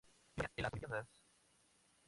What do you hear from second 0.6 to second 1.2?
las Olimpíadas